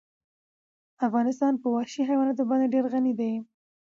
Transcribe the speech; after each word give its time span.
افغانستان 1.07 1.53
په 1.61 1.67
وحشي 1.75 2.01
حیواناتو 2.09 2.43
باندې 2.49 2.71
ډېر 2.73 2.85
غني 2.93 3.13
دی. 3.19 3.33